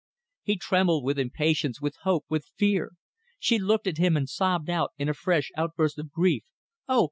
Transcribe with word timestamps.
He 0.41 0.57
trembled 0.57 1.03
with 1.03 1.19
impatience, 1.19 1.79
with 1.79 1.93
hope, 2.01 2.25
with 2.27 2.49
fear. 2.55 2.93
She 3.37 3.59
looked 3.59 3.85
at 3.85 3.99
him 3.99 4.17
and 4.17 4.27
sobbed 4.27 4.67
out 4.67 4.93
in 4.97 5.07
a 5.07 5.13
fresh 5.13 5.51
outburst 5.55 5.99
of 5.99 6.09
grief 6.11 6.43
"Oh! 6.89 6.99